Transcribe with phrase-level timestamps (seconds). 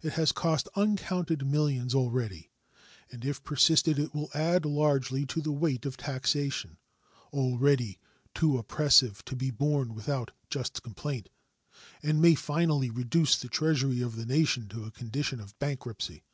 [0.00, 2.50] It has cost uncounted millions already,
[3.12, 6.78] and if persisted in will add largely to the weight of taxation,
[7.34, 7.98] already
[8.34, 11.28] too oppressive to be borne without just complaint,
[12.02, 16.24] and may finally reduce the Treasury of the nation to a condition of bankruptcy.